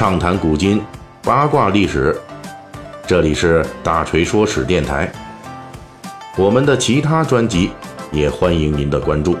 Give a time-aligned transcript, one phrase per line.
[0.00, 0.80] 畅谈古今，
[1.22, 2.18] 八卦历史。
[3.06, 5.12] 这里是大锤说史电台。
[6.38, 7.70] 我们的其他专辑
[8.10, 9.36] 也欢迎您的关注。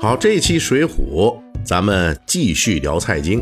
[0.00, 0.88] 好，这一期《水浒》，
[1.64, 3.40] 咱们继续聊蔡京。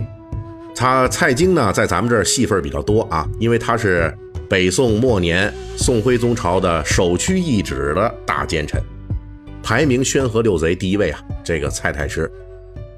[0.76, 4.14] 他蔡京呢，在咱们这儿戏份比较多啊，因为他是
[4.50, 8.78] 北宋末年宋徽宗朝的首屈一指的大奸臣。
[9.68, 12.32] 排名宣和六贼第一位啊，这个蔡太师。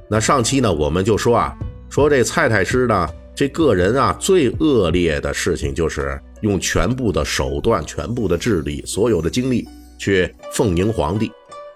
[0.09, 1.53] 那上期呢，我们就说啊，
[1.89, 11.29] 说这蔡太师呢，这个人啊，最恶劣的事情就是用全部的手段、全部的智力、所有的精力去奉迎皇帝。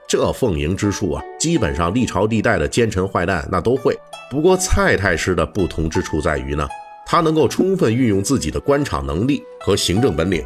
[0.07, 3.99] 这奉迎之术啊，基本上历朝历代的奸臣坏蛋那都会。
[4.31, 6.69] 不过蔡太师的不同之处在于呢，
[7.05, 10.45] 他能够充分运用自己的官场能力和行政本领。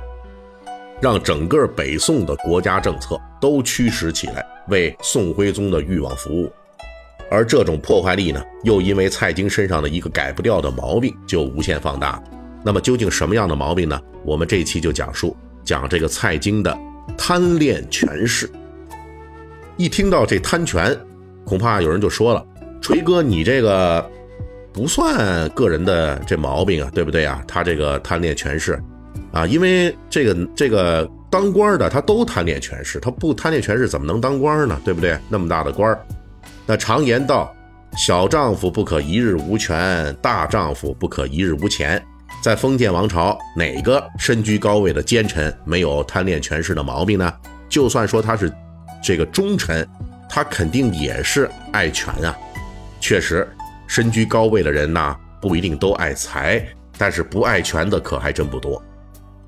[1.01, 6.53] 让整个北宋的国家政策都驱使起来，为宋徽宗的欲望服务，
[7.31, 12.21] 而这种破坏力呢，又因为蔡京身上的一个改不掉的毛病，就无限放大。
[12.65, 14.01] 那么究竟什么样的毛病呢？
[14.25, 16.77] 我们这一期就讲述讲这个蔡京的
[17.17, 18.51] 贪恋权势。
[19.77, 20.99] 一听到这贪权，
[21.45, 22.45] 恐怕有人就说了
[22.83, 24.05] ：“锤哥，你这个
[24.73, 27.41] 不算个人的这毛病啊，对不对啊？
[27.47, 28.83] 他这个贪恋权势。”
[29.33, 34.81] 啊，因为这个这个当官的他都贪恋权势，他不贪恋权势怎么能当官呢？
[34.85, 35.19] 对不对？
[35.29, 36.01] 那么大的官儿，
[36.67, 37.55] 那常言道，
[37.97, 42.03] 小丈夫不可一日无权，大丈夫不可一日无钱。
[42.43, 47.33] 在封建王朝，哪个身居高位的奸臣没有贪恋权势的毛病呢？
[47.69, 48.51] 就算说他是
[49.03, 49.87] 这个忠臣，
[50.29, 52.37] 他肯定也是爱权啊。
[53.01, 53.47] 确实，
[53.87, 56.65] 身居高位的人呐，不一定都爱财，
[56.97, 58.81] 但是不爱权的可还真不多。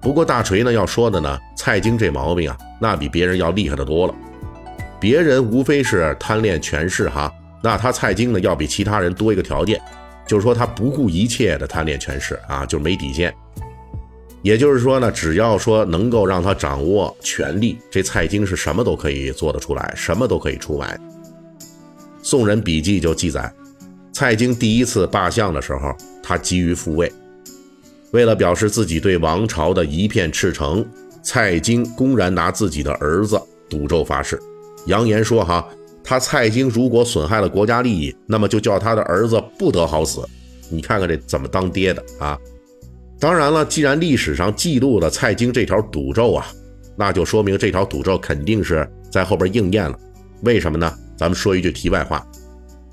[0.00, 4.14] 不过大锤呢要说的呢，蔡京这毛病啊，那比别人要厉害的多了。
[4.98, 9.80] 别人无非是贪恋权势哈，那他蔡京呢要比其他人多一个条件，
[10.26, 13.34] 就是说他不顾一切的贪恋权势啊，就没底线。
[14.42, 20.98] 也就是说呢，只要说能够让他掌握权力，这蔡京是什么都可以做得出来，什么都可以出卖。
[22.22, 23.52] 宋人笔记就记载，
[24.12, 27.12] 蔡京第一次罢相的时候，他急于复位。
[28.12, 30.84] 为了表示自己对王朝的一片赤诚，
[31.22, 34.36] 蔡京公然拿自己的儿子赌咒发誓，
[34.86, 35.68] 扬言说：“哈，
[36.02, 40.22] 他蔡京如果损害了国家利益，那么就叫他的儿子不得好死。”
[40.68, 42.36] 你看看这怎么当爹的啊？
[43.20, 46.46] 当然了，既然历史上记录了蔡京这条赌咒啊，
[46.96, 49.96] 那就说明这条赌咒肯定是在后边应验了。
[50.42, 50.92] 为什么呢？
[51.16, 52.26] 咱们说一句题外话，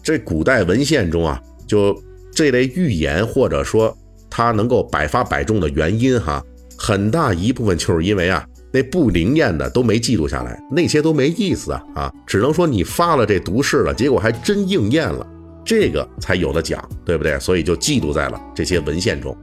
[0.04, 2.00] 这古代文献中啊，就
[2.32, 3.98] 这类预言或者说。
[4.38, 6.40] 他能够百发百中的原因，哈，
[6.78, 15.26] 很大一部分就是因为啊，那不灵验的都没记录下来，那些都没意思啊，啊，只能说你发了这毒誓了，结果还真应验了，
[15.66, 17.40] 这个才有的讲，对不对？
[17.40, 19.36] 所以就记录在了这些文献中。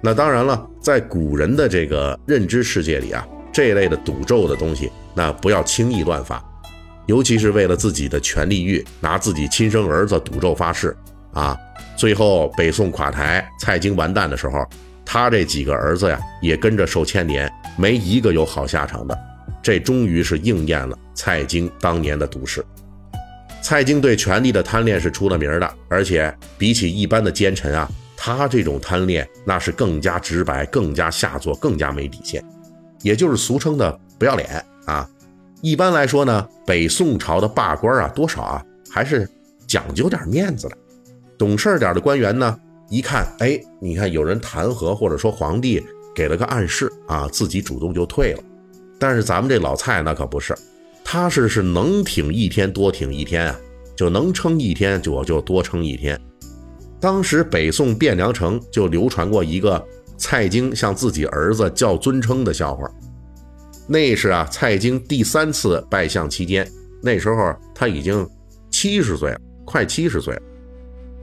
[0.00, 6.44] 那当然了，在古人的这个认知世界里啊，这类的赌咒的东西，那不要轻易乱发，
[7.06, 10.96] 尤其是为了自己的权力欲，拿自己亲生儿子赌咒发誓
[11.36, 11.56] 啊。
[11.96, 14.66] 最后北宋垮台，蔡京完蛋的时候，
[15.04, 19.16] 他这几个儿子呀也跟着受牵连，没一个有好下场的。
[19.62, 22.64] 这终于是应验了蔡京当年的毒誓。
[23.62, 32.44] 蔡京对权力的贪恋是出了名的，而且比起一般的奸臣啊，他这种贪恋那是更加直白、更加下作、更加没底线，
[33.02, 35.08] 也就是俗称的不要脸啊。
[35.62, 39.28] 一般来说呢，北宋朝的罢官啊，多少啊还是
[39.66, 40.76] 讲究点面子的。
[41.38, 42.58] 懂事点的官员呢，
[42.88, 48.42] 一看，哎，你看有人弹劾，或者说皇帝给了个暗示啊，自己主动就退了。
[48.98, 50.56] 但是咱们这老蔡那可不是，
[51.04, 53.60] 他是是能挺一天多挺一天啊，
[53.94, 56.18] 就能撑一天就就多撑一天。
[56.98, 59.84] 当时北宋汴梁城就流传过一个
[60.16, 62.90] 蔡京向自己儿子叫尊称的笑话，
[63.86, 66.66] 那是啊，蔡京第三次拜相期间，
[67.02, 68.26] 那时候他已经
[68.70, 70.42] 七十岁了，快七十岁了。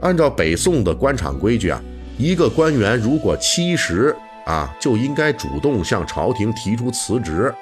[0.03, 1.81] 按照北宋的官场规矩啊，
[2.17, 4.13] 一个官员如果七十
[4.45, 7.53] 啊，就应该主动向朝廷提出辞职，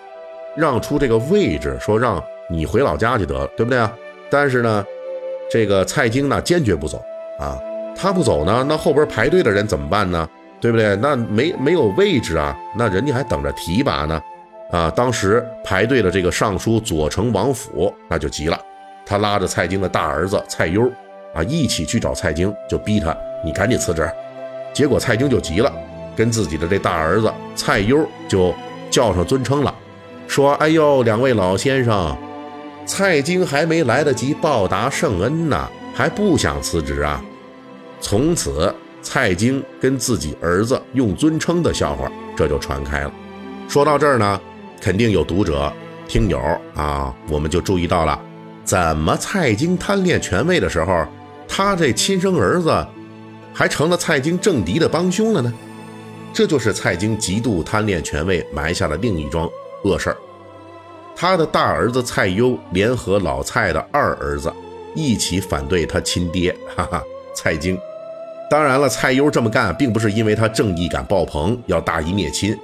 [0.57, 3.93] 让出这个位置，说让你回老家去得了，对不对啊？
[4.29, 4.83] 但是呢，
[5.51, 6.99] 这个蔡京呢坚决不走
[7.39, 7.55] 啊，
[7.95, 10.27] 他不走呢，那后边排队的人怎么办呢？
[10.59, 10.95] 对不对？
[10.95, 14.21] 那没没有位置啊，那人家还等着提拔呢，
[14.71, 14.89] 啊！
[14.91, 18.59] 当时排队的这个尚书左丞王府那就急了，
[19.05, 20.91] 他拉着蔡京的大儿子蔡攸。
[21.33, 24.09] 啊，一起去找蔡京，就逼他，你赶紧辞职。
[24.73, 25.71] 结果蔡京就急了，
[26.15, 28.53] 跟自己的这大儿子蔡攸就
[28.89, 29.73] 叫上尊称了，
[30.27, 32.17] 说：“哎呦，两位老先生，
[32.85, 37.23] 蔡京还没来得及报答圣恩呢，还不想辞职啊。
[37.99, 43.11] 从此，蔡京跟自己儿子用尊称的笑话这就传开了。
[43.67, 44.39] 说到这儿呢，
[44.81, 45.71] 肯定有读者、
[46.07, 46.39] 听友
[46.75, 48.19] 啊，我们就注意到了，
[48.63, 51.05] 怎么蔡京贪恋权位的时候，
[51.53, 52.87] 他这亲生儿子
[53.53, 55.53] 还成了蔡京政敌的帮凶了呢？
[56.33, 59.49] 这就是蔡京极度贪恋权位埋下的另一桩
[59.83, 60.17] 恶事儿。
[61.13, 64.51] 他的大儿子蔡攸联合老蔡的二儿子
[64.95, 67.03] 一起反对他亲爹， 哈哈，
[67.35, 67.77] 蔡京。
[68.49, 72.57] 当然了，蔡攸这么干并不是因为他正义感爆棚要大义灭亲，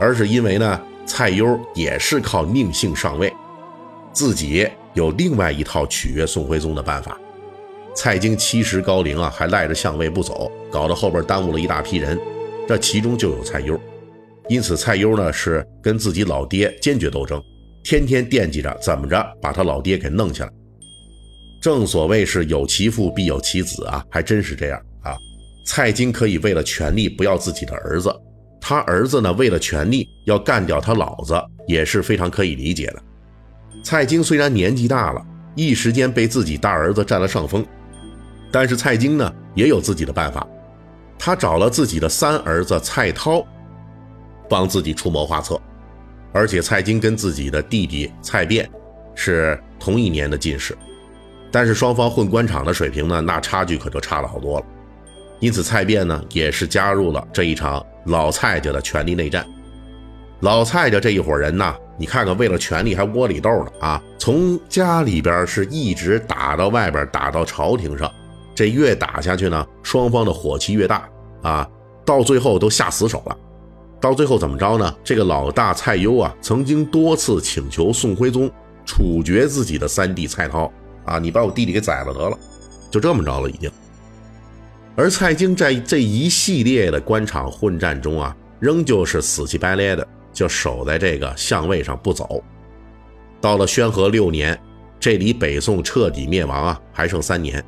[0.00, 3.30] 而是因为呢，蔡攸也是靠宁性上位，
[4.10, 7.18] 自己有另外一套取悦宋徽宗的办法。
[7.94, 12.18] 蔡京七十高龄啊，还赖着相位不走，搞得后边耽误了一大批人，
[12.66, 13.78] 这其中就有蔡攸。
[14.48, 17.40] 因此，蔡攸呢是跟自己老爹坚决斗争，
[17.84, 20.52] 天天惦记着怎么着把他老爹给弄下来。
[21.62, 25.14] 正所谓是有其父必有其子啊，还真是这样啊。
[25.64, 28.12] 蔡京可以为了权力不要自己的儿子，
[28.60, 33.02] 他儿子呢为了权力要干掉他老子，也是非常可以理解的。
[33.84, 35.24] 蔡京虽然年纪大了，
[35.54, 37.64] 一时间被自己大儿子占了上风，
[38.52, 40.46] 但是蔡京呢也有自己的办法，
[41.18, 43.44] 他找了自己的三儿子蔡涛，
[44.48, 45.60] 帮自己出谋划策。
[46.34, 48.66] 而且蔡京跟自己的弟弟蔡卞
[49.14, 50.76] 是同一年的进士，
[51.50, 54.66] 但是双方混官场的水平呢，那差距可就差了好多了。
[55.40, 59.44] 因此，蔡卞呢也是加入了这一场老蔡家的权力内战。
[60.40, 64.02] 老蔡家这一伙人呢，你看看，为了权力还窝里斗的啊！
[64.18, 68.10] 从家里边是一直打到外边，打到朝廷上，
[68.54, 71.08] 这越打下去呢，双方的火气越大
[71.42, 71.68] 啊！
[72.04, 73.36] 到最后都下死手了。
[74.00, 74.94] 到最后怎么着呢？
[75.04, 78.50] 这个老大蔡攸啊，曾经多次请求宋徽宗
[78.84, 80.70] 处决自己的三弟蔡涛
[81.04, 81.18] 啊！
[81.18, 82.36] 你把我弟弟给宰了得了，
[82.90, 83.70] 就这么着了，已经。
[84.96, 92.42] 而蔡京在这一系列的官场混战中啊，仍旧是死乞白赖的，就守在这个相位上不走。
[93.40, 94.60] 到了宣和六年，
[95.00, 97.64] 这离北宋彻底灭亡啊，还剩三年。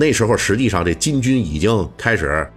[0.00, 2.50] 那时候实际上这金军已经开始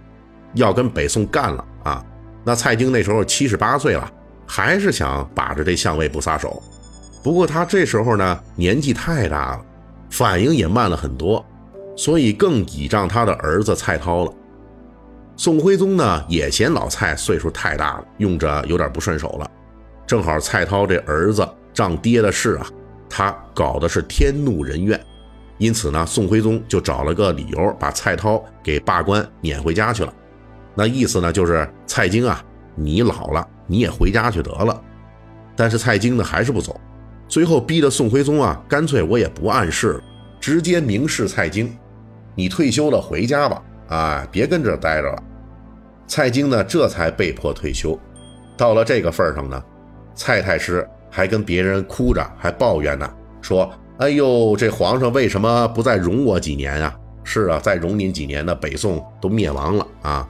[0.54, 2.02] 要跟北宋干了啊。
[2.42, 4.10] 那蔡京那时候七十八岁了，
[4.46, 6.62] 还是想把着这相位不撒手。
[7.22, 9.62] 不过他这时候呢，年纪太大了，
[10.08, 11.44] 反应也慢了很多。
[11.94, 14.32] 所以更倚仗他的儿子蔡涛了。
[15.36, 19.50] 宋徽宗呢也嫌老蔡岁数太大了，用着有点不顺手了。
[20.06, 22.66] 正好蔡涛这儿子仗爹的事啊，
[23.06, 24.98] 他搞的是天怒人怨，
[25.64, 30.12] 因此呢，宋徽宗就找了个理由把蔡涛给罢官撵回家去了。
[30.74, 32.44] 那意思呢就是蔡京啊，
[32.74, 34.78] 你老了你也回家去得了。
[35.56, 36.78] 但是蔡京呢还是不走，
[37.28, 40.02] 最后逼得宋徽宗啊，干脆我也不暗示了，
[40.38, 41.74] 直接明示蔡京。
[42.34, 45.22] 你退休了，回家吧，啊，别跟这待着了。
[46.06, 47.98] 蔡京呢，这才被迫退休。
[48.54, 49.64] 到了这个份上呢，
[50.14, 56.94] 蔡太师还跟别人哭着，还抱怨呢，说：“哎呦，这皇上为什么不再容我几年啊？
[57.22, 60.28] 是啊，再容您几年呢，北宋都灭亡了啊！”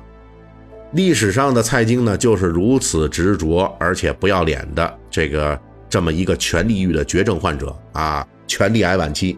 [0.92, 5.58] 历史上的蔡京呢，就是如此执着而且不要脸的这个
[5.88, 9.36] 这么一个权力欲的绝症患者啊，权力癌晚期。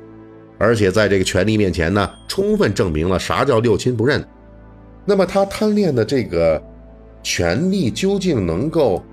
[0.58, 4.22] 而且在这个权力面前呢，充分证明了啥叫六亲不认。
[5.04, 6.60] 那么他贪恋的这个
[7.22, 9.04] 权力究竟能够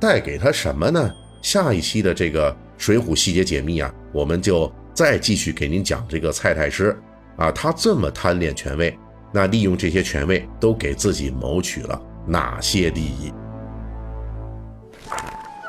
[0.00, 1.10] 带给他什么呢？
[1.40, 6.96] 下一期的这个《水浒细节解密》啊，我们就再继续给您讲这个蔡太师
[7.36, 8.98] 啊，他这么贪恋权位，
[9.32, 13.32] 那利用这些权位都给自己谋取了哪些利益？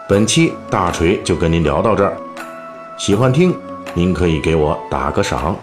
[0.09, 2.17] 本期大锤就跟您聊到这儿，
[2.97, 3.55] 喜欢听。
[3.93, 5.57] 您可以给我打个赏。